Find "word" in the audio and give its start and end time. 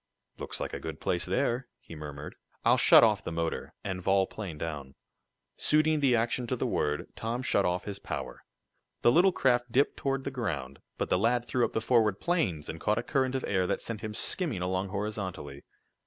6.65-7.09